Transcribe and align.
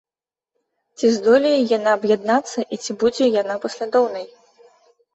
Ці 0.97 1.11
здолее 1.17 1.59
яна 1.77 1.93
аб'яднацца 1.99 2.59
і 2.73 2.83
ці 2.83 2.99
будзе 3.07 3.25
яна 3.41 3.63
паслядоўнай? 3.67 4.31